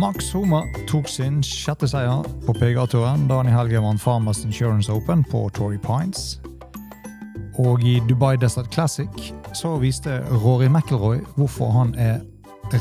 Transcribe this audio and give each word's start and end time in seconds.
Max 0.00 0.32
Homa 0.32 0.62
tok 0.88 1.08
sin 1.12 1.42
sjette 1.44 1.84
seier 1.90 2.22
på 2.46 2.54
PGA-turen 2.56 3.26
da 3.28 3.36
han 3.42 3.50
i 3.50 3.52
helgen 3.52 3.84
vant 3.84 4.00
Farmers 4.00 4.38
Insurance 4.46 4.88
Open 4.88 5.20
på 5.28 5.42
Torrey 5.52 5.76
Pines. 5.82 6.38
Og 7.60 7.84
i 7.84 7.98
Dubai 8.08 8.38
Desert 8.40 8.70
Classic 8.72 9.28
så 9.52 9.74
viste 9.82 10.22
Rory 10.40 10.70
McIlroy 10.70 11.20
hvorfor 11.36 11.68
han 11.74 11.92
er 12.00 12.22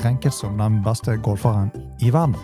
renket 0.05 0.37
som 0.37 0.55
den 0.61 0.79
beste 0.85 1.17
golferen 1.25 1.73
i 1.99 2.13
verden. 2.13 2.37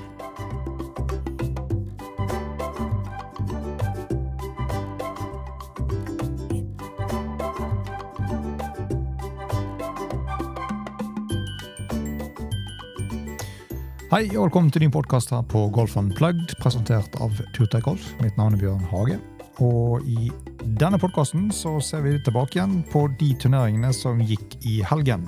Hei 14.16 14.30
og 14.38 14.46
velkommen 14.46 14.72
til 14.72 14.80
din 14.86 14.92
podkast 14.96 15.34
her 15.34 15.42
på 15.52 15.66
Golf 15.76 15.98
Unplugged, 16.00 16.54
presentert 16.64 17.18
av 17.20 17.34
Turtøy 17.52 17.82
Golf. 17.84 18.06
Mitt 18.24 18.38
navn 18.40 18.54
er 18.56 18.62
Bjørn 18.62 18.86
Hage. 18.88 19.18
Og 19.60 20.06
i 20.08 20.30
denne 20.80 20.96
podkasten 21.04 21.50
så 21.52 21.74
ser 21.84 22.06
vi 22.06 22.14
tilbake 22.24 22.56
igjen 22.56 22.78
på 22.94 23.02
de 23.20 23.34
turneringene 23.44 23.90
som 23.92 24.22
gikk 24.24 24.56
i 24.64 24.78
helgen. 24.88 25.26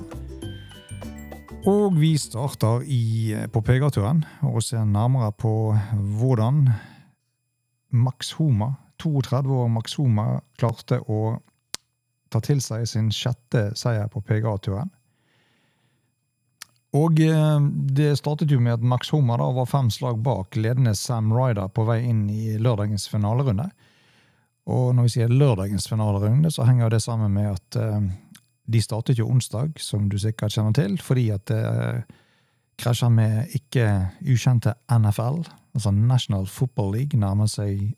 Og 1.67 1.99
vi 1.99 2.13
starter 2.15 2.87
i, 2.87 3.35
på 3.51 3.59
PGA-turen 3.59 4.23
og 4.47 4.63
ser 4.63 4.87
nærmere 4.87 5.33
på 5.35 5.51
hvordan 6.21 6.69
Max 7.91 8.37
Homa, 8.39 8.77
32 9.03 9.63
år 9.65 9.67
Max 9.81 9.99
Homa, 9.99 10.29
klarte 10.55 11.01
å 11.11 11.41
ta 12.31 12.39
til 12.39 12.63
seg 12.63 12.87
sin 12.87 13.11
sjette 13.11 13.73
seier 13.75 14.07
på 14.07 14.23
PGA-turen. 14.23 14.95
Og 16.95 17.19
eh, 17.19 17.59
det 17.97 18.13
startet 18.19 18.51
jo 18.51 18.61
med 18.63 18.77
at 18.77 18.85
Max 18.85 19.11
Hummer 19.11 19.41
da 19.41 19.49
var 19.55 19.67
fem 19.67 19.89
slag 19.91 20.21
bak 20.23 20.55
ledende 20.55 20.95
Sam 20.95 21.33
Ryder 21.35 21.67
på 21.73 21.83
vei 21.87 22.03
inn 22.07 22.27
i 22.31 22.55
lørdagens 22.61 23.09
finalerunde. 23.11 23.67
Og 24.67 24.93
når 24.95 25.07
vi 25.07 25.13
sier 25.15 25.31
lørdagens 25.31 25.87
finalerunde, 25.87 26.51
så 26.51 26.67
henger 26.67 26.91
det 26.91 27.01
sammen 27.03 27.31
med 27.35 27.53
at 27.53 27.77
uh, 27.79 28.01
de 28.67 28.81
startet 28.83 29.19
jo 29.19 29.29
onsdag, 29.31 29.77
som 29.79 30.09
du 30.11 30.17
sikkert 30.19 30.51
kjenner 30.55 30.75
til, 30.75 30.97
fordi 30.99 31.29
at 31.31 31.45
det 31.47 31.61
uh, 31.63 32.17
krasjer 32.77 33.13
med 33.13 33.55
ikke 33.55 33.85
ukjente 34.27 34.75
NFL, 34.91 35.39
altså 35.73 35.93
National 35.95 36.49
Football 36.51 36.91
League, 36.97 37.19
nærmer 37.19 37.47
seg 37.47 37.93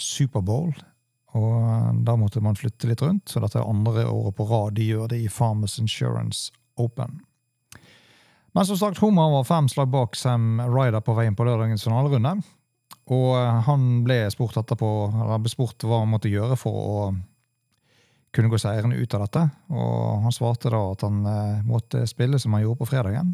Superbowl. 0.00 0.72
Og 1.36 2.00
da 2.04 2.16
måtte 2.16 2.40
man 2.44 2.56
flytte 2.56 2.88
litt 2.88 3.04
rundt, 3.04 3.28
så 3.28 3.40
dette 3.44 3.60
er 3.60 3.68
andre 3.68 4.06
året 4.08 4.36
på 4.36 4.48
rad 4.48 4.76
de 4.76 4.88
gjør 4.88 5.12
det 5.12 5.20
i 5.22 5.30
Farmers 5.32 5.78
Insurance 5.80 6.50
Open. 6.80 7.20
Men 8.52 8.66
som 8.68 8.76
sagt, 8.76 9.00
Homer 9.00 9.30
var 9.32 9.44
fem 9.48 9.68
slag 9.68 9.88
bak 9.88 10.16
Sam 10.16 10.60
Ryder 10.60 11.00
på 11.00 11.14
veien 11.16 11.36
på 11.36 11.44
lørdagens 11.48 11.84
finalerunde. 11.86 12.34
Og 13.10 13.28
eh, 13.38 13.60
han 13.66 13.86
ble 14.06 14.18
spurt 14.32 14.58
etterpå, 14.60 14.88
eller 15.08 15.40
ble 15.42 15.52
spurt 15.52 15.86
hva 15.86 16.02
han 16.02 16.12
måtte 16.12 16.30
gjøre 16.30 16.58
for 16.60 16.82
å 16.82 17.06
kunne 18.32 18.48
gå 18.52 18.60
seirende 18.60 19.00
ut 19.00 19.16
av 19.16 19.24
dette. 19.24 19.46
Og 19.72 20.26
han 20.26 20.36
svarte 20.36 20.72
da 20.72 20.82
at 20.92 21.06
han 21.06 21.24
eh, 21.28 21.64
måtte 21.68 22.04
spille 22.10 22.40
som 22.40 22.54
han 22.56 22.64
gjorde 22.66 22.82
på 22.82 22.90
fredagen. 22.92 23.32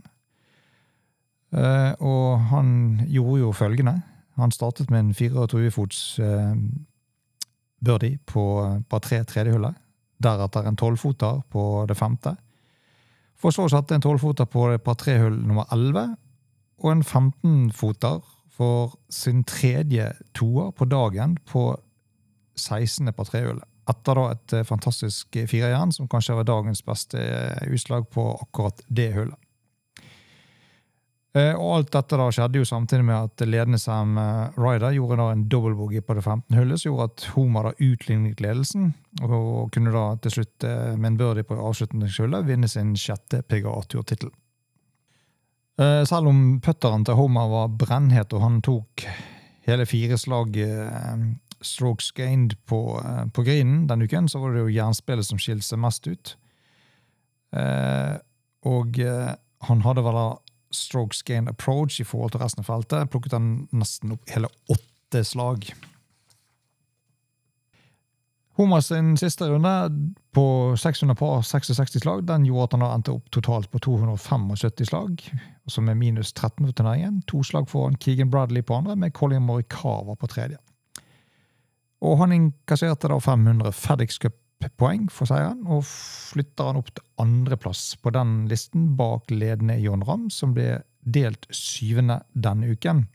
Eh, 1.54 1.92
og 1.98 2.48
han 2.52 2.70
gjorde 3.10 3.42
jo 3.42 3.52
følgende. 3.56 3.98
Han 4.38 4.54
startet 4.54 4.90
med 4.94 5.00
en 5.02 5.14
24-fots 5.18 6.20
birdie 7.82 8.20
på 8.22 8.42
par 8.86 9.02
tre 9.02 9.24
tredjehullet. 9.26 9.74
Deretter 10.22 10.66
en 10.66 10.78
tolvfoter 10.78 11.40
på 11.50 11.64
det 11.90 11.96
femte. 11.98 12.36
For 13.38 13.54
så 13.54 13.68
å 13.68 13.70
sette 13.70 13.94
en 13.94 14.02
tolvfoter 14.02 14.48
på 14.50 14.66
par 14.82 14.98
trehull 14.98 15.36
nummer 15.46 15.68
11, 15.74 16.16
og 16.82 16.92
en 16.92 17.02
15-foter 17.02 18.20
for 18.58 18.96
sin 19.10 19.44
tredje 19.46 20.10
toer 20.34 20.72
på 20.74 20.86
dagen 20.90 21.36
på 21.46 21.70
16. 22.58 23.12
par 23.14 23.30
trehullet. 23.30 23.66
Etter 23.88 24.18
da 24.18 24.24
et 24.34 24.54
fantastisk 24.68 25.38
firejern, 25.48 25.94
som 25.94 26.10
kanskje 26.10 26.36
var 26.36 26.48
dagens 26.48 26.82
beste 26.84 27.22
utslag 27.70 28.08
på 28.12 28.26
akkurat 28.42 28.82
det 28.88 29.12
hullet. 29.14 29.38
Eh, 31.38 31.54
og 31.54 31.74
alt 31.76 31.90
dette 31.92 32.18
da 32.18 32.26
skjedde 32.32 32.62
jo 32.62 32.66
samtidig 32.66 33.04
med 33.04 33.28
at 33.28 33.44
ledende 33.46 33.78
Sam 33.80 34.16
eh, 34.18 34.56
Ryder 34.58 34.96
gjorde 34.96 35.18
da 35.20 35.28
en 35.32 35.44
dobbeltbogey 35.50 36.02
på 36.02 36.16
det 36.16 36.24
15. 36.24 36.56
hullet, 36.56 36.80
som 36.80 36.90
gjorde 36.90 37.08
at 37.10 37.26
Homer 37.34 37.68
da 37.68 37.72
utlignet 37.84 38.42
ledelsen, 38.42 38.92
og 39.22 39.68
kunne 39.74 39.92
da 39.94 40.04
til 40.24 40.38
slutt 40.38 40.66
eh, 40.66 40.94
med 40.96 41.12
en 41.12 41.18
birdie 41.20 41.46
på 41.46 41.58
avslutningshullet 41.60 42.48
vinne 42.48 42.70
sin 42.70 42.94
sjette 42.98 43.42
PGA-turtittel. 43.46 44.32
Selv 45.78 46.26
om 46.26 46.38
putteren 46.58 47.04
til 47.06 47.14
Homer 47.14 47.46
var 47.52 47.68
brennhet, 47.78 48.32
og 48.34 48.40
han 48.42 48.56
tok 48.66 49.04
hele 49.62 49.84
fire 49.86 50.16
slag 50.18 50.56
strokes 51.62 52.08
gained 52.16 52.56
på, 52.66 52.80
på 53.30 53.44
grinen 53.46 53.84
den 53.86 54.02
uken, 54.02 54.26
så 54.26 54.40
var 54.42 54.56
det 54.56 54.64
jo 54.64 54.72
jernspillet 54.74 55.28
som 55.28 55.38
skilte 55.38 55.68
seg 55.68 55.78
mest 55.78 56.08
ut. 56.10 56.32
Og 58.66 58.98
han 59.70 59.86
hadde 59.86 60.06
vel 60.08 60.18
da 60.18 60.26
strokes 60.70 61.22
gain 61.22 61.48
approach 61.48 62.00
i 62.00 62.06
forhold 62.06 62.34
til 62.34 62.42
resten 62.42 62.64
av 62.64 62.70
feltet. 62.70 63.10
Plukket 63.12 63.36
han 63.36 63.68
nesten 63.72 64.16
opp 64.16 64.34
hele 64.34 64.50
åtte 64.72 65.24
slag. 65.24 65.70
Homer 68.58 68.80
sin 68.82 69.12
siste 69.16 69.46
runde 69.46 69.72
på 70.34 70.76
600 70.76 71.14
par 71.14 71.42
66 71.46 72.00
slag 72.02 72.24
den 72.26 72.46
gjorde 72.46 72.64
at 72.64 72.72
han 72.74 72.86
endte 72.88 73.14
opp 73.14 73.28
totalt 73.30 73.70
på 73.70 73.78
275 73.78 74.88
slag, 74.88 75.22
som 75.70 75.88
er 75.88 75.94
minus 75.94 76.32
13 76.32 76.66
for 76.66 76.74
turneringen. 76.74 77.20
To 77.30 77.44
slag 77.46 77.70
foran 77.70 77.94
Keegan 78.02 78.32
Bradley 78.34 78.62
på 78.66 78.74
andre, 78.74 78.96
med 78.96 79.14
Colin 79.14 79.46
Morikawa 79.46 80.16
på 80.18 80.26
tredje. 80.26 80.58
Og 82.02 82.18
han 82.18 82.34
innkasserte 82.34 83.10
da 83.10 83.20
500 83.20 83.72
FedEx 83.72 84.18
Cup 84.18 84.34
poeng 84.78 85.10
for 85.12 85.26
seieren, 85.30 85.66
og 85.70 85.84
flytter 85.86 86.64
han 86.70 86.78
opp 86.80 86.90
til 86.94 87.04
andreplass 87.22 87.82
på 88.02 88.08
den 88.14 88.30
listen 88.50 88.96
bak 88.98 89.30
ledende 89.30 89.78
John 89.80 90.02
Ramm, 90.06 90.30
som 90.30 90.54
ble 90.56 90.68
delt 91.06 91.46
syvende 91.54 92.20
denne 92.34 92.66
uken. 92.74 93.06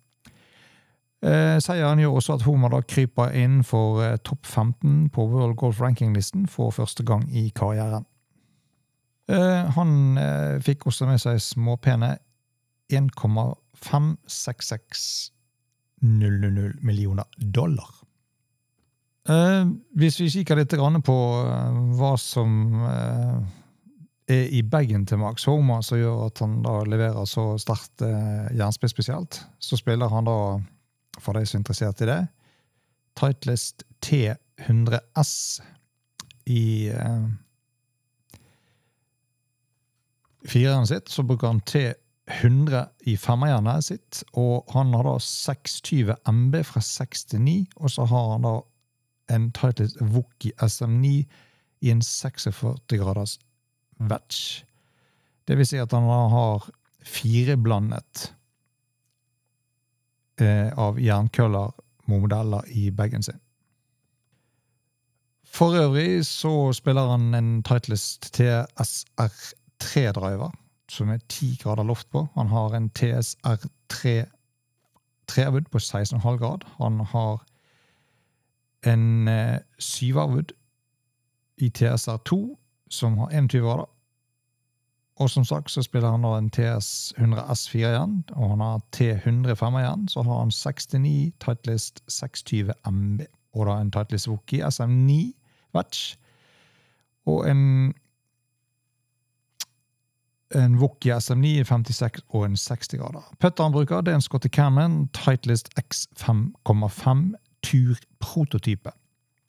Eh, 1.24 1.58
seieren 1.64 2.00
gjør 2.00 2.18
også 2.20 2.34
at 2.36 2.46
Homer 2.48 2.70
da 2.74 2.80
kryper 2.84 3.28
innenfor 3.32 4.00
for 4.00 4.18
topp 4.28 4.44
15 4.46 5.10
på 5.16 5.22
World 5.32 5.56
Golf 5.60 5.78
Ranking-listen 5.82 6.48
for 6.52 6.68
første 6.72 7.04
gang 7.08 7.24
i 7.32 7.52
karrieren. 7.56 8.06
Eh, 9.32 9.64
han 9.76 10.18
eh, 10.20 10.62
fikk 10.64 10.88
også 10.88 11.06
med 11.08 11.20
seg 11.24 11.42
småpene 11.44 12.18
1,566 12.92 15.32
000 16.04 16.74
millioner 16.84 17.24
dollar. 17.38 18.04
Eh, 19.30 19.68
hvis 19.96 20.18
vi 20.20 20.30
kikker 20.32 20.60
litt 20.60 20.74
på 21.08 21.18
eh, 21.48 21.76
hva 21.96 22.12
som 22.20 22.74
eh, 22.84 23.38
er 24.36 24.50
i 24.52 24.60
bagen 24.68 25.06
til 25.08 25.22
Max 25.22 25.46
Homa, 25.48 25.80
som 25.82 26.00
gjør 26.00 26.26
at 26.26 26.42
han 26.44 26.58
da 26.66 26.82
leverer 26.84 27.28
så 27.28 27.54
sterkt 27.60 28.04
jernspill 28.04 28.92
spesielt, 28.92 29.40
så 29.60 29.80
spiller 29.80 30.12
han 30.12 30.28
da, 30.28 30.38
for 31.20 31.40
de 31.40 31.46
som 31.48 31.60
er 31.60 31.64
interessert 31.64 32.04
i 32.04 32.10
det, 32.10 32.20
Titleist 33.20 33.86
T100S 34.04 35.62
i 36.50 36.90
fireren 40.50 40.88
sitt. 40.90 41.12
Så 41.14 41.24
bruker 41.28 41.52
han 41.52 41.62
T100 41.70 42.88
i 43.12 43.18
femmerjernet 43.20 43.86
sitt, 43.86 44.24
og 44.34 44.72
han 44.74 44.96
har 44.98 45.06
da 45.06 45.18
620 45.22 46.16
MB 46.32 46.64
fra 46.72 46.84
6 46.84 47.28
til 47.36 47.44
9, 47.46 47.58
og 47.76 47.94
så 47.94 48.08
har 48.10 48.32
han 48.34 48.48
da 48.48 48.56
en 49.32 49.52
Titleist 49.52 50.02
Wookie 50.02 50.52
SM9 50.62 51.24
i 51.84 51.92
en 51.92 52.02
46 52.02 52.98
graders 52.98 53.40
vetch. 54.00 54.64
Det 55.48 55.58
vil 55.58 55.68
si 55.68 55.78
at 55.82 55.92
han 55.92 56.04
har 56.32 56.70
fireblandet 57.04 58.34
eh, 60.42 60.80
av 60.80 61.00
jernkøller-modeller 61.00 62.62
i 62.72 62.92
bagen 62.96 63.24
sin. 63.24 63.40
For 65.54 65.76
øvrig 65.78 66.26
så 66.26 66.74
spiller 66.74 67.12
han 67.12 67.34
en 67.38 67.64
Titleist 67.64 68.38
TSR3-driver, 68.38 70.52
som 70.90 71.10
er 71.14 71.20
10 71.30 71.58
grader 71.62 71.84
loft 71.84 72.10
på. 72.10 72.28
Han 72.34 72.48
har 72.48 72.74
en 72.74 72.92
TSR3 73.00 74.26
trewood 75.28 75.70
på 75.72 75.78
16,5 75.78 76.38
grad. 76.38 76.64
Han 76.80 77.00
har 77.00 77.42
en 78.86 79.28
eh, 79.28 79.60
syvarvud 79.80 80.52
i 81.58 81.70
TSR2 81.78 82.40
som 82.90 83.18
har 83.18 83.32
21 83.32 83.62
grader. 83.62 83.90
Og 85.22 85.30
som 85.30 85.46
sagt 85.46 85.72
så 85.72 85.84
spiller 85.86 86.10
han 86.12 86.26
da 86.26 86.38
en 86.38 86.50
TS 86.50 87.14
100 87.18 87.44
S4 87.54 87.78
igjen, 87.78 88.16
og 88.34 88.50
han 88.50 88.64
har 88.66 88.82
T100 88.96 89.54
5 89.54 89.78
igjen. 89.78 90.08
Så 90.10 90.24
har 90.26 90.40
han 90.40 90.52
69 90.52 91.34
Titleist 91.40 92.04
620 92.08 92.74
MB, 92.90 93.22
og 93.54 93.68
da 93.70 93.78
en 93.82 93.92
Titleist 93.92 94.28
Wookie 94.28 94.66
SM9 94.66 95.20
Vetch. 95.74 96.16
Og 97.26 97.50
en 97.50 97.94
en 100.56 100.76
Wookie 100.78 101.14
SM9 101.16 101.64
56 101.64 102.22
og 102.30 102.46
en 102.46 102.58
60 102.58 102.98
grader. 103.00 103.24
Putteren 103.40 103.72
bruker, 103.72 104.02
det 104.02 104.12
er 104.12 104.16
en 104.16 104.22
Scotty 104.22 104.48
Cannon 104.48 105.08
Titleist 105.08 105.70
X5,5 105.80 107.34
Tur-prototype. 107.64 108.92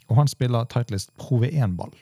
Og 0.08 0.16
han 0.16 0.28
spiller 0.28 0.64
Titleist 0.70 1.14
Pro 1.18 1.40
V1-ball. 1.42 1.94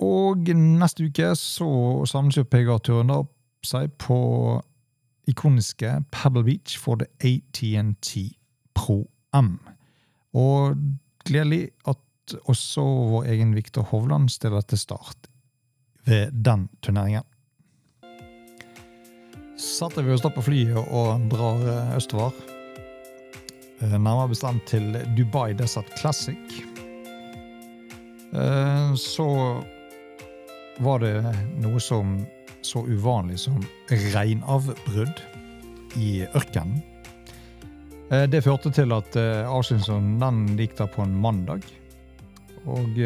Og 0.00 0.48
neste 0.56 1.04
uke 1.10 1.34
så 1.36 1.68
samles 2.08 2.38
jo 2.38 2.46
PGA-turen 2.48 3.12
seg 3.66 3.92
på 4.00 4.18
ikoniske 5.28 5.90
Pebble 6.12 6.44
Beach 6.46 6.78
for 6.80 7.00
det 7.00 7.10
ATNT 7.20 8.14
Pro 8.74 9.02
M. 9.36 9.58
Og 10.32 10.78
gledelig 11.28 11.68
at 11.88 12.36
også 12.48 12.84
vår 13.10 13.28
egen 13.34 13.52
Viktor 13.54 13.82
Hovland 13.90 14.30
stiller 14.32 14.64
til 14.64 14.78
start 14.78 15.28
ved 16.06 16.32
den 16.32 16.68
turneringen. 16.82 17.26
Setter 19.60 20.06
vi 20.06 20.14
oss 20.14 20.24
da 20.24 20.30
på 20.32 20.46
flyet 20.46 20.78
og 20.80 21.28
drar 21.28 21.60
østover. 21.98 22.49
Eh, 23.80 23.96
nærmere 23.96 24.28
bestemt 24.32 24.66
til 24.68 24.92
Dubai 25.16 25.54
Desert 25.56 25.90
Classic. 25.98 26.60
Eh, 28.32 28.94
så 28.94 29.28
var 30.80 31.02
det 31.02 31.14
noe 31.60 31.80
som 31.80 32.20
så 32.62 32.84
uvanlig 32.84 33.38
som 33.40 33.56
regnavbrudd 33.88 35.22
i 35.96 36.26
ørkenen. 36.28 36.82
Det 38.10 38.40
førte 38.42 38.72
til 38.74 38.90
at 38.90 39.14
avslutningen 39.14 40.56
gikk 40.58 40.72
da 40.80 40.86
på 40.90 41.04
en 41.04 41.12
mandag. 41.22 41.62
Og 42.66 42.98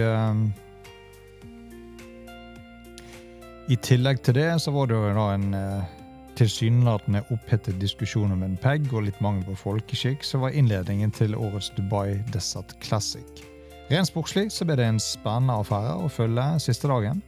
I 3.64 3.76
tillegg 3.80 4.20
til 4.24 4.36
det 4.36 4.48
så 4.60 4.72
var 4.74 4.90
det 4.90 4.96
jo 4.98 5.12
da 5.16 5.28
en 5.32 5.54
eh, 5.56 5.92
tilsynelatende 6.38 7.22
opphetet 7.34 7.78
diskusjon 7.82 8.32
om 8.34 8.42
en 8.46 8.56
peg 8.60 8.86
og 8.92 9.06
litt 9.06 9.20
mangel 9.24 9.46
på 9.48 9.56
folkeskikk 9.62 10.24
så 10.26 10.40
var 10.42 10.56
innledningen 10.56 11.12
til 11.14 11.36
årets 11.38 11.70
Dubai 11.76 12.20
Desert 12.34 12.74
Classic. 12.84 13.44
Rent 13.90 14.08
sportslig 14.08 14.48
så 14.52 14.66
ble 14.66 14.78
det 14.80 14.86
en 14.88 15.02
spennende 15.02 15.58
affære 15.60 15.98
å 16.02 16.10
følge 16.12 16.46
siste 16.64 16.88
dagen. 16.90 17.20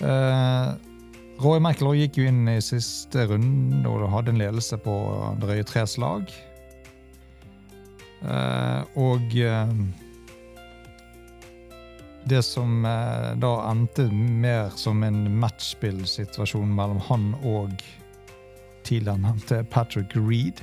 Uh, 0.00 0.76
Roy 1.40 1.58
McIlroy 1.60 2.04
gikk 2.04 2.20
jo 2.20 2.28
inn 2.30 2.44
i 2.48 2.60
siste 2.64 3.26
runde 3.28 3.88
og 3.88 4.08
hadde 4.12 4.34
en 4.34 4.40
ledelse 4.40 4.78
på 4.80 4.94
drøye 5.42 5.64
tre 5.68 5.86
slag. 5.88 6.30
Uh, 8.20 8.84
og 9.00 9.32
eh, 9.32 9.70
det 12.30 12.42
som 12.46 12.84
eh, 12.86 13.30
da 13.42 13.52
endte 13.70 14.06
mer 14.12 14.70
som 14.78 15.02
en 15.02 15.24
matchspillsituasjon 15.40 16.70
mellom 16.74 17.00
han 17.08 17.32
og 17.42 17.72
tidligere 18.86 19.22
nevnte 19.24 19.64
Patrick 19.70 20.14
Reed. 20.16 20.62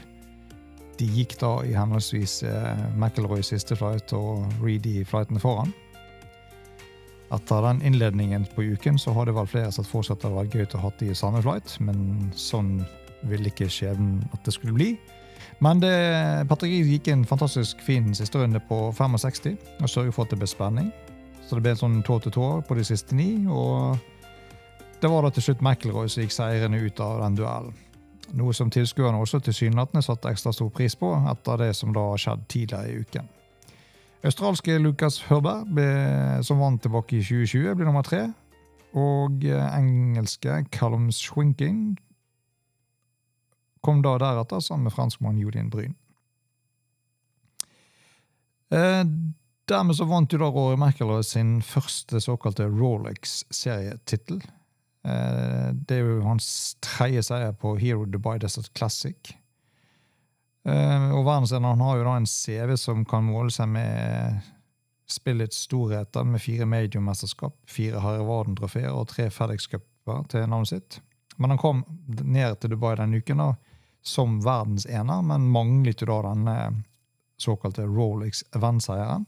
De 0.98 1.08
gikk 1.14 1.36
da 1.42 1.52
i 1.68 1.76
henholdsvis 1.78 2.40
eh, 2.48 2.86
McIlroy 2.96 3.44
siste 3.46 3.78
flight 3.78 4.14
og 4.18 4.48
Reed 4.64 4.88
i 4.90 5.04
flightene 5.08 5.42
foran. 5.44 5.74
Etter 7.36 7.66
den 7.66 7.84
innledningen 7.84 8.48
på 8.56 8.64
uken 8.64 9.00
så 9.00 9.12
har 9.12 9.28
det 9.28 9.36
vel 9.36 9.50
flere 9.52 9.72
sett 9.76 9.90
for 9.90 10.06
seg 10.06 10.16
at 10.16 10.24
det 10.24 10.32
var 10.32 10.48
gøy 10.48 10.64
å 10.78 10.86
ha 10.86 10.94
de 11.02 11.12
i 11.12 11.18
samme 11.18 11.44
flight, 11.44 11.76
men 11.84 12.32
sånn 12.40 12.80
ville 13.28 13.52
ikke 13.52 13.68
skjebnen 13.68 14.22
at 14.32 14.48
det 14.48 14.56
skulle 14.56 14.78
bli. 14.78 14.94
Men 15.60 15.82
det, 15.84 15.92
Patrick 16.48 16.72
Reed 16.72 16.94
gikk 16.96 17.12
en 17.12 17.28
fantastisk 17.28 17.84
fin 17.84 18.14
siste 18.16 18.40
runde 18.40 18.62
på 18.70 18.88
65 18.96 19.58
og 19.82 19.92
sørget 19.92 20.16
for 20.16 20.24
at 20.24 20.34
det 20.34 20.40
ble 20.40 20.50
spenning. 20.50 20.90
Så 21.48 21.56
det 21.56 21.64
ble 21.64 21.72
en 21.72 21.80
sånn 21.80 22.02
tå 22.04 22.20
til 22.20 22.34
tå 22.36 22.48
på 22.68 22.76
de 22.76 22.84
siste 22.84 23.16
ni. 23.16 23.46
Og 23.48 23.96
det 25.00 25.12
var 25.12 25.24
da 25.24 25.32
til 25.32 25.46
slutt 25.46 25.64
McIlroy 25.64 26.10
som 26.12 26.26
gikk 26.26 26.36
seirende 26.36 26.82
ut 26.84 27.00
av 27.00 27.22
den 27.24 27.38
duellen. 27.40 27.78
Noe 28.36 28.52
som 28.52 28.68
tilskuerne 28.74 29.22
også 29.24 29.40
tilsynelatende 29.46 30.04
satte 30.04 30.34
ekstra 30.34 30.52
stor 30.52 30.68
pris 30.76 30.98
på 31.00 31.14
etter 31.32 31.62
det 31.64 31.70
som 31.80 31.94
da 31.96 32.04
har 32.10 32.20
skjedd 32.20 32.44
tidligere 32.52 32.92
i 32.92 33.06
uken. 33.06 33.30
Australske 34.28 34.76
Lucas 34.82 35.22
Hørberg, 35.30 35.70
ble, 35.72 35.88
som 36.44 36.60
vant 36.60 36.82
tilbake 36.84 37.22
i 37.22 37.24
2020, 37.24 37.78
ble 37.80 37.88
nummer 37.88 38.04
tre. 38.04 38.26
Og 38.98 39.46
engelske 39.48 40.66
Callum 40.74 41.08
Schwinking 41.16 41.96
kom 43.86 44.02
da 44.04 44.18
deretter 44.20 44.60
sammen 44.60 44.90
med 44.90 44.96
franskmann 44.98 45.40
Jodin 45.40 45.72
Bryn. 45.72 45.96
Eh, 48.76 49.04
Dermed 49.68 49.98
så 49.98 50.06
vant 50.08 50.32
jo 50.32 50.40
da 50.40 50.48
Rory 50.48 50.78
McIlroy 50.80 51.24
sin 51.28 51.58
første 51.66 52.22
såkalte 52.24 52.70
Rolex-serietittel. 52.72 54.40
Eh, 55.04 55.68
det 55.74 55.98
er 55.98 56.06
jo 56.06 56.22
hans 56.24 56.78
tredje 56.84 57.26
seier 57.28 57.52
på 57.52 57.74
Hero 57.82 58.06
Dubai 58.08 58.38
Desert 58.40 58.72
Classic. 58.78 59.34
Eh, 60.68 61.10
og 61.12 61.26
verdenslederen 61.28 61.84
har 61.84 62.00
jo 62.00 62.08
da 62.08 62.16
en 62.16 62.30
CV 62.32 62.78
som 62.80 63.04
kan 63.08 63.28
måle 63.28 63.52
seg 63.52 63.68
med 63.76 64.40
spillets 65.08 65.60
storheter, 65.68 66.24
med 66.24 66.44
fire 66.44 66.68
major-mesterskap, 66.68 67.56
fire 67.68 68.00
Harry 68.04 68.24
Warden-trofeer 68.28 68.92
og 68.92 69.08
tre 69.12 69.30
FedEx-cuper 69.32 70.28
til 70.32 70.48
navnet 70.48 70.74
sitt. 70.74 71.00
Men 71.38 71.54
han 71.54 71.62
kom 71.62 71.86
ned 72.08 72.60
til 72.60 72.72
Dubai 72.72 72.96
denne 73.00 73.20
uken 73.20 73.44
da, 73.44 73.54
som 74.04 74.40
verdens 74.44 74.88
ener, 74.88 75.24
men 75.28 75.52
manglet 75.52 76.04
jo 76.04 76.08
da 76.10 76.22
denne 76.32 76.60
såkalte 77.40 77.84
Rolex 77.88 78.44
Event-seieren. 78.56 79.28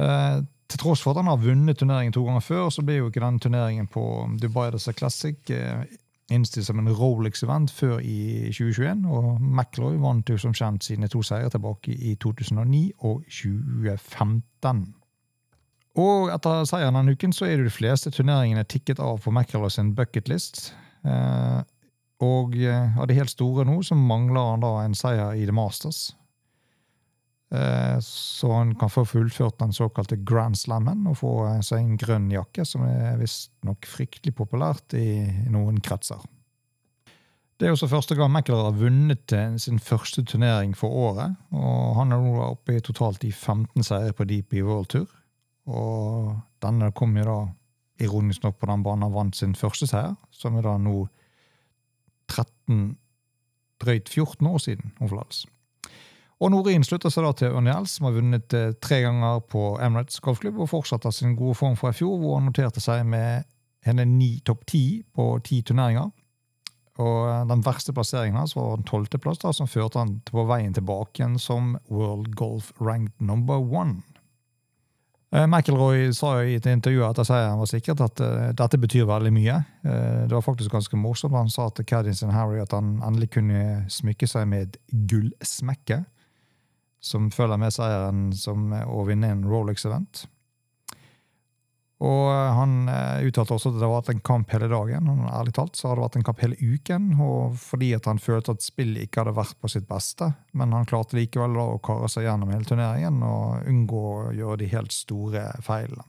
Eh, 0.00 0.42
til 0.70 0.78
tross 0.78 1.02
for 1.02 1.12
at 1.12 1.20
han 1.20 1.30
har 1.30 1.40
vunnet 1.42 1.78
turneringen 1.78 2.14
to 2.14 2.22
ganger 2.24 2.44
før, 2.44 2.68
så 2.70 2.84
ble 2.86 3.00
jo 3.00 3.08
ikke 3.10 3.22
den 3.24 3.40
turneringen 3.42 3.88
på 3.90 4.04
Dubai 4.40 4.70
Desert 4.70 5.00
Classic 5.00 5.50
eh, 5.50 5.82
innstilt 6.30 6.68
som 6.68 6.78
en 6.78 6.92
Rolex-event 6.94 7.72
før 7.74 7.98
i 8.06 8.52
2021. 8.54 9.02
Og 9.10 9.40
McLoy 9.42 9.98
vant 9.98 10.30
jo 10.30 10.38
som 10.38 10.54
kjent 10.54 10.86
sine 10.86 11.10
to 11.10 11.24
seire 11.26 11.50
tilbake 11.50 11.90
i 11.96 12.14
2009 12.22 12.84
og 13.00 13.24
2015. 13.26 14.86
Og 15.98 16.30
etter 16.30 16.62
seieren 16.70 17.00
denne 17.00 17.16
uken 17.18 17.34
så 17.34 17.48
er 17.48 17.58
det 17.58 17.66
de 17.66 17.74
fleste 17.74 18.12
turneringene 18.14 18.62
tikket 18.62 19.02
av 19.02 19.18
på 19.24 19.34
McIlroy 19.34 19.74
sin 19.74 19.90
bucketlist. 19.98 20.70
Eh, 21.02 21.60
og 22.20 22.54
av 22.62 23.06
de 23.08 23.16
helt 23.16 23.32
store 23.32 23.64
nå 23.64 23.80
så 23.82 23.96
mangler 23.96 24.52
han 24.52 24.62
da 24.62 24.74
en 24.84 24.94
seier 24.94 25.34
i 25.34 25.46
The 25.48 25.56
Masters. 25.56 26.10
Eh, 27.50 27.98
så 28.00 28.52
han 28.52 28.74
kan 28.78 28.90
få 28.90 29.04
fullført 29.04 29.58
den 29.58 29.72
såkalte 29.72 30.16
Grand 30.16 30.58
Slammen 30.58 31.06
og 31.10 31.18
få 31.18 31.32
eh, 31.48 31.62
seg 31.66 31.82
en 31.82 31.96
grønn 31.98 32.28
jakke, 32.30 32.64
som 32.64 32.84
er 32.86 33.18
visstnok 33.18 33.88
fryktelig 33.90 34.36
populært 34.38 34.94
i 34.94 35.26
noen 35.50 35.80
kretser. 35.82 36.22
Det 37.60 37.68
er 37.68 37.74
også 37.74 37.90
første 37.90 38.16
gang 38.16 38.30
Meckler 38.32 38.70
har 38.70 38.78
vunnet 38.78 39.34
sin 39.60 39.82
første 39.82 40.22
turnering 40.24 40.72
for 40.78 40.94
året. 41.10 41.34
og 41.52 41.96
Han 41.98 42.14
er 42.14 42.22
nå 42.22 42.38
oppe 42.46 42.78
i 42.78 42.80
totalt 42.80 43.26
i 43.28 43.32
15 43.32 43.84
seire 43.84 44.14
på 44.16 44.24
DP 44.24 44.62
World 44.64 44.88
Tour. 44.94 45.10
Og 45.68 46.38
denne 46.64 46.88
kom 46.96 47.18
jo 47.18 47.26
da 47.26 47.38
ironisk 48.00 48.46
nok 48.46 48.56
på 48.56 48.70
den 48.70 48.86
banen 48.86 49.04
han 49.04 49.12
vant 49.12 49.36
sin 49.36 49.52
første 49.54 49.90
seier, 49.90 50.14
som 50.32 50.56
er 50.56 50.64
da 50.64 50.78
nå 50.80 51.02
13, 52.30 52.96
drøyt 53.82 54.08
14 54.08 54.46
år 54.46 54.58
siden. 54.64 54.94
Overlads. 55.00 55.44
Og 56.40 56.48
Norin 56.54 56.84
slutter 56.86 57.12
seg 57.12 57.26
da 57.26 57.34
til 57.36 57.52
Ørniel, 57.52 57.84
som 57.90 58.06
har 58.08 58.14
vunnet 58.16 58.54
eh, 58.56 58.72
tre 58.80 59.02
ganger 59.04 59.42
på 59.52 59.74
Emirates 59.84 60.22
golfklubb 60.24 60.62
og 60.64 60.70
fortsetter 60.72 61.12
sin 61.12 61.34
gode 61.36 61.58
form 61.58 61.76
fra 61.76 61.92
i 61.92 61.96
fjor, 61.96 62.16
hvor 62.16 62.38
han 62.38 62.46
noterte 62.48 62.80
seg 62.80 63.04
med 63.04 63.44
henne 63.84 64.06
ni 64.08 64.38
topp 64.44 64.64
ti 64.72 64.84
på 65.16 65.34
ti 65.44 65.60
turneringer. 65.68 66.08
Og 67.00 67.18
eh, 67.28 67.42
Den 67.50 67.64
verste 67.66 67.92
plasseringen 67.92 68.40
hans 68.40 68.56
var 68.56 68.72
en 68.72 68.86
tolvteplass, 68.88 69.44
som 69.58 69.68
førte 69.68 70.00
han 70.00 70.14
på 70.30 70.46
veien 70.48 70.72
tilbake 70.76 71.20
igjen 71.20 71.36
som 71.40 71.74
World 71.92 72.32
Golf 72.40 72.70
ranked 72.80 73.20
number 73.20 73.60
one. 73.60 74.00
Eh, 75.36 75.44
McIlroy 75.44 76.08
sa 76.16 76.38
i 76.40 76.56
et 76.56 76.68
intervju 76.72 77.04
etter 77.04 77.28
seieren 77.28 77.60
var 77.60 77.68
sikkert 77.68 78.00
at 78.06 78.22
dette 78.56 78.80
betyr 78.80 79.04
veldig 79.10 79.34
mye. 79.36 79.58
Det 79.84 80.32
var 80.32 80.46
faktisk 80.46 80.72
ganske 80.72 80.96
morsomt. 80.96 81.36
Han 81.36 81.52
sa 81.52 81.68
til 81.68 81.84
Caddins 81.84 82.24
Harry 82.32 82.64
at 82.64 82.72
han 82.72 82.96
endelig 83.04 83.28
kunne 83.36 83.84
smykke 83.92 84.30
seg 84.30 84.48
med 84.48 84.70
et 84.70 84.80
gullsmekke 85.12 86.00
som 87.00 87.30
følger 87.32 87.60
med 87.60 87.72
seieren 87.74 88.28
som 88.36 88.70
å 88.72 89.06
vinne 89.08 89.32
en 89.32 89.46
Rolex-event. 89.48 90.26
Og 92.00 92.28
Han 92.56 92.88
eh, 92.88 93.26
uttalte 93.28 93.52
også 93.56 93.74
at 93.74 93.76
det 93.76 93.84
har 93.84 93.92
vært 93.92 94.12
en 94.14 94.22
kamp 94.24 94.52
hele 94.54 94.70
dagen. 94.72 95.08
og 95.08 95.26
ærlig 95.28 95.52
talt 95.56 95.76
så 95.76 95.88
har 95.88 95.98
det 95.98 96.04
vært 96.06 96.16
en 96.16 96.26
kamp 96.30 96.40
hele 96.40 96.56
uken, 96.56 97.10
og 97.20 97.58
fordi 97.60 97.90
at 97.96 98.08
han 98.08 98.22
følte 98.22 98.54
at 98.56 98.64
spillet 98.64 99.04
ikke 99.04 99.20
hadde 99.20 99.36
vært 99.36 99.58
på 99.60 99.68
sitt 99.68 99.88
beste. 99.88 100.30
Men 100.56 100.72
han 100.72 100.88
klarte 100.88 101.18
likevel 101.18 101.58
da 101.58 101.66
å 101.74 101.82
kare 101.84 102.08
seg 102.08 102.24
gjennom 102.24 102.54
hele 102.54 102.68
turneringen 102.68 103.20
og 103.26 103.68
unngå 103.68 104.00
å 104.14 104.32
gjøre 104.36 104.62
de 104.62 104.70
helt 104.72 104.96
store 104.96 105.44
feilene. 105.64 106.06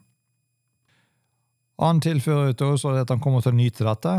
Han 1.82 2.00
tilfører 2.00 2.54
også 2.62 2.94
at 3.02 3.10
han 3.10 3.20
kommer 3.20 3.42
til 3.42 3.56
å 3.56 3.58
nyte 3.58 3.88
dette 3.88 4.16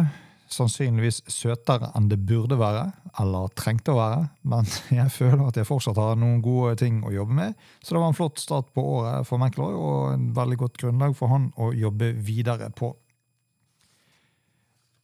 sannsynligvis 0.52 1.22
søtere 1.30 1.90
enn 1.96 2.08
det 2.10 2.20
burde 2.28 2.58
være, 2.60 2.86
eller 3.20 3.52
trengte 3.58 3.94
å 3.94 3.98
være, 3.98 4.24
men 4.48 4.68
jeg 5.00 5.12
føler 5.14 5.44
at 5.48 5.60
jeg 5.60 5.68
fortsatt 5.68 6.00
har 6.00 6.18
noen 6.20 6.42
gode 6.44 6.76
ting 6.82 7.02
å 7.06 7.12
jobbe 7.14 7.36
med. 7.38 7.68
Så 7.82 7.94
det 7.94 8.02
var 8.02 8.12
en 8.12 8.18
flott 8.18 8.42
start 8.42 8.72
på 8.76 8.84
året 8.98 9.28
for 9.28 9.40
McIlroy, 9.40 9.76
og 9.76 10.14
en 10.14 10.28
veldig 10.36 10.60
godt 10.64 10.80
grunnlag 10.82 11.16
for 11.18 11.32
han 11.32 11.50
å 11.60 11.72
jobbe 11.76 12.12
videre 12.24 12.70
på. 12.76 12.94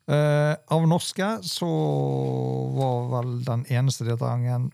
Eh, 0.09 0.55
av 0.73 0.87
norske 0.89 1.27
så 1.45 1.69
var 2.79 3.11
vel 3.13 3.35
den 3.45 3.67
eneste 3.69 4.07
deltakeren 4.09 4.71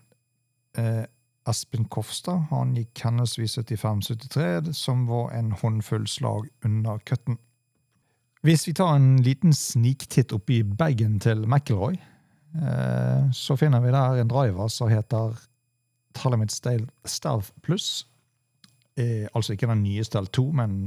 eh, 0.79 1.03
Espen 1.49 1.89
Kofstad. 1.91 2.47
Han 2.53 2.71
gikk 2.77 3.03
henholdsvis 3.03 3.57
75-73, 3.59 4.71
som 4.73 5.03
var 5.09 5.33
en 5.35 5.51
håndfull 5.59 6.07
slag 6.07 6.47
under 6.65 7.03
cutten. 7.03 7.37
Hvis 8.45 8.67
vi 8.67 8.75
tar 8.77 8.91
en 8.93 9.23
liten 9.25 9.55
sniktitt 9.57 10.29
oppi 10.35 10.59
bagen 10.61 11.15
til 11.23 11.47
McIlroy, 11.47 11.95
eh, 12.61 13.31
så 13.33 13.55
finner 13.57 13.81
vi 13.81 13.93
der 13.95 14.19
en 14.21 14.29
driver 14.29 14.69
som 14.69 14.91
heter 14.91 15.39
Talamid 16.13 16.53
Stealth 16.53 17.49
Plus. 17.65 18.05
Eh, 19.01 19.25
altså 19.33 19.55
ikke 19.55 19.71
den 19.71 19.81
nye 19.81 20.05
Stealth 20.05 20.29
2, 20.37 20.45
men 20.61 20.77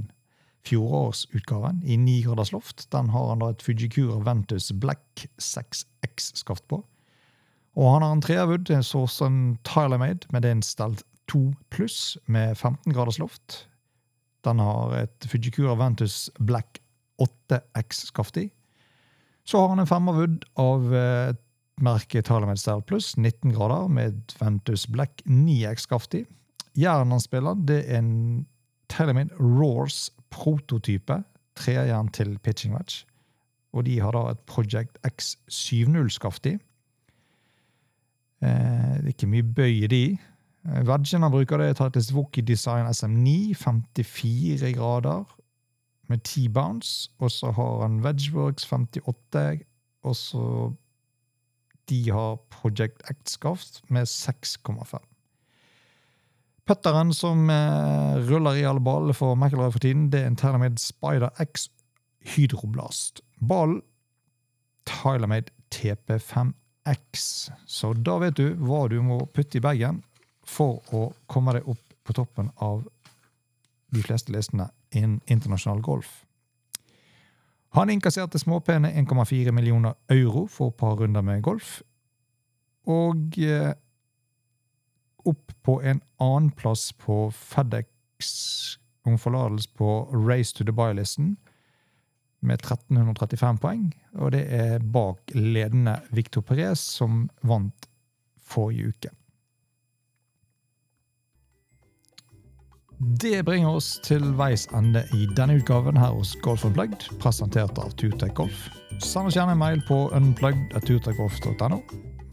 fjorårsutgaven 0.71 1.83
i 1.83 1.97
9 1.99 2.23
graders 2.29 2.55
loft. 2.55 2.87
Den 2.95 3.11
har 3.11 3.29
han 3.33 3.43
da 3.43 3.50
et 3.50 3.67
Fujikura 3.67 4.23
Ventus 4.23 4.71
Black 4.73 5.27
6X-skaft 5.43 6.69
på. 6.71 6.85
Og 7.75 7.93
han 7.93 8.07
har 8.07 8.12
en 8.12 8.23
treerwood, 8.23 8.71
en 8.71 8.87
Sorsen 8.87 9.59
Tyler-made, 9.67 10.31
med 10.31 10.47
det 10.47 10.55
en 10.55 10.62
Stealth 10.62 11.03
2 11.27 11.49
pluss 11.75 12.19
med 12.27 12.55
15 12.55 12.93
graders 12.93 13.19
loft. 13.19 13.65
Den 14.47 14.62
har 14.62 14.95
et 14.95 15.27
Fujikura 15.27 15.75
Ventus 15.75 16.31
Black 16.38 16.79
8X-skaft 17.23 18.37
i. 18.37 18.49
Så 19.49 19.61
har 19.61 19.69
han 19.69 19.81
en 19.81 19.89
femmerwood 19.89 20.45
av 20.61 20.95
eh, 20.95 21.35
merket 21.81 22.27
Tyler-made 22.29 22.61
Style 22.61 22.83
Plus, 22.83 23.17
19 23.17 23.53
grader, 23.53 23.89
med 23.89 24.35
Ventus 24.41 24.87
Black 24.87 25.23
9X-Skafti. 25.25 26.25
Jernet 26.77 27.17
han 27.17 27.21
spiller, 27.21 27.55
det 27.55 27.79
er 27.87 28.03
en 28.03 28.47
Telemin 28.89 29.31
Roars 29.41 30.11
prototype. 30.31 31.23
Trejern 31.57 32.09
til 32.15 32.39
pitching 32.39 32.75
match. 32.75 33.05
Og 33.73 33.85
de 33.87 33.99
har 34.01 34.13
da 34.15 34.31
et 34.31 34.45
Project 34.47 34.99
X70-skaft 35.07 36.47
i. 36.47 36.55
Eh, 38.45 38.93
det 39.01 39.09
er 39.09 39.15
ikke 39.15 39.33
mye 39.33 39.43
bøy 39.57 39.83
i 39.85 39.91
de. 39.91 40.05
Vedgen 40.85 41.25
han 41.25 41.33
bruker, 41.33 41.57
det 41.57 41.73
er 41.73 41.79
Titles 41.79 42.13
Wookie 42.15 42.45
Design 42.45 42.87
SM9, 42.87 43.55
54 43.57 44.75
grader 44.77 45.25
med 46.09 46.23
10 46.25 46.49
bounce. 46.49 47.11
Og 47.19 47.31
så 47.31 47.53
har 47.53 47.83
han 47.83 48.03
Vegworks 48.05 48.67
58, 48.67 49.65
og 50.03 50.17
så 50.17 50.73
De 51.88 52.11
har 52.11 52.37
Project 52.50 53.03
X-skaft 53.09 53.83
med 53.88 54.05
6,5. 54.05 54.99
Putteren 56.69 57.15
som 57.17 57.49
eh, 57.50 58.19
ruller 58.29 58.59
i 58.61 58.67
alle 58.69 58.83
ballene 58.85 59.15
for 59.17 59.35
McIlroy 59.35 59.71
for 59.73 59.81
tiden, 59.81 60.11
det 60.12 60.21
er 60.21 60.27
en 60.27 60.37
Tylermade 60.37 60.79
Spider 60.79 61.29
X 61.41 61.71
Hydroblast. 62.21 63.23
Ballen 63.41 63.81
Tylermade 64.85 65.49
TP5X. 65.75 67.50
Så 67.67 67.93
da 67.93 68.19
vet 68.21 68.37
du 68.37 68.53
hva 68.61 68.85
du 68.88 69.00
må 69.03 69.23
putte 69.33 69.57
i 69.59 69.65
bagen 69.65 70.03
for 70.45 70.85
å 70.93 71.09
komme 71.27 71.57
deg 71.57 71.69
opp 71.69 71.97
på 72.05 72.17
toppen 72.17 72.53
av 72.61 72.85
de 73.93 74.05
fleste 74.05 74.33
listene 74.33 74.69
innen 74.90 75.21
internasjonal 75.26 75.80
golf. 75.83 76.25
Han 77.76 77.90
innkasserte 77.90 78.38
småpene 78.38 78.90
1,4 78.90 79.52
millioner 79.52 79.95
euro 80.09 80.47
for 80.47 80.73
et 80.73 80.78
par 80.80 80.97
runder 80.97 81.23
med 81.23 81.42
golf. 81.45 81.83
Og 82.88 83.37
eh, 83.38 83.75
opp 85.28 85.52
på 85.62 85.76
en 85.85 86.00
annenplass 86.18 86.92
på 86.97 87.28
FedEx 87.35 88.78
om 89.04 89.18
forlatelse 89.21 89.68
på 89.76 89.90
Race 90.12 90.57
to 90.57 90.64
Dubai-listen 90.64 91.37
med 92.40 92.61
1335 92.62 93.61
poeng. 93.61 93.85
Og 94.16 94.33
det 94.33 94.47
er 94.54 94.78
bak 94.78 95.35
ledende 95.35 95.99
Victor 96.14 96.40
Perez, 96.40 96.80
som 96.80 97.26
vant 97.42 97.88
forrige 98.40 98.95
uke. 98.95 99.12
Det 102.99 103.45
bringer 103.45 103.71
oss 103.71 103.93
til 104.02 104.25
veis 104.35 104.64
ende 104.75 105.05
i 105.14 105.28
denne 105.38 105.61
utgaven 105.61 105.97
her 105.97 106.17
hos 106.17 106.33
Golf 106.43 106.64
Unplugged, 106.67 107.05
presentert 107.23 107.78
av 107.78 107.93
Turtech 107.95 108.33
Golf. 108.35 108.64
Send 108.99 109.31
oss 109.31 109.37
gjerne 109.38 109.55
en 109.55 109.61
mail 109.61 109.83
på 109.87 110.09
unplugged.turtechgolf.no. 110.19 111.78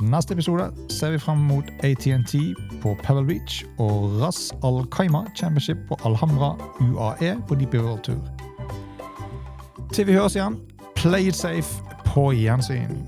Neste 0.02 0.34
episode 0.34 0.72
ser 0.90 1.14
vi 1.14 1.20
frem 1.22 1.44
mot 1.46 1.70
ATNT 1.86 2.34
på 2.82 2.96
Pebble 3.04 3.28
Beach 3.30 3.62
og 3.78 4.18
Ras 4.24 4.50
Al 4.66 4.82
Kaima 4.90 5.22
Championship 5.38 5.86
på 5.92 6.00
Alhambra 6.02 6.56
UAE 6.82 7.36
på 7.46 7.60
DP 7.62 7.78
World 7.84 8.02
Tour. 8.10 8.26
Til 9.94 10.10
vi 10.10 10.18
høres 10.18 10.34
igjen, 10.36 10.58
play 10.98 11.30
it 11.30 11.38
safe. 11.38 11.84
På 12.10 12.32
gjensyn. 12.34 13.06